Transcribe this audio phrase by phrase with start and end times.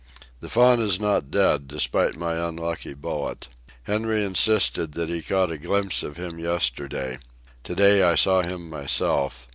[0.39, 3.49] The Faun is not dead, despite my unlucky bullet.
[3.83, 7.19] Henry insisted that he caught a glimpse of him yesterday.
[7.65, 9.47] To day I saw him myself.